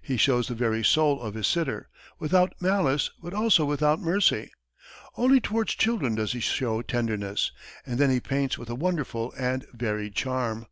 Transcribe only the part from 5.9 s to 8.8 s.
does he show tenderness, and then he paints with a